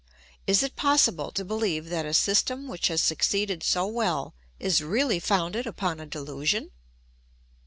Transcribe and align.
Is 0.47 0.63
it 0.63 0.75
possible 0.75 1.29
to 1.29 1.45
beheve 1.45 1.89
that 1.89 2.07
a 2.07 2.13
system 2.15 2.67
which 2.67 2.87
has 2.87 3.03
succeeded 3.03 3.61
so 3.61 3.85
well 3.85 4.33
is 4.57 4.81
really 4.81 5.19
founded 5.19 5.67
upon 5.67 5.99
a 5.99 6.07
delusion 6.07 6.71